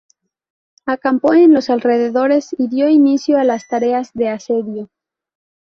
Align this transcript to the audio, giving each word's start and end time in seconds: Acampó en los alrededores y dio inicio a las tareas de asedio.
Acampó 0.87 1.35
en 1.35 1.53
los 1.53 1.69
alrededores 1.69 2.55
y 2.57 2.67
dio 2.69 2.89
inicio 2.89 3.37
a 3.37 3.43
las 3.43 3.67
tareas 3.67 4.11
de 4.15 4.29
asedio. 4.29 4.89